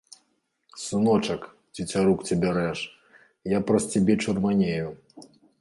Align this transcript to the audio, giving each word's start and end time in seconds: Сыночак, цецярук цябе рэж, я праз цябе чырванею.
Сыночак, 0.83 1.41
цецярук 1.75 2.25
цябе 2.31 2.49
рэж, 2.57 2.79
я 3.57 3.63
праз 3.71 3.83
цябе 3.95 4.13
чырванею. 4.25 4.89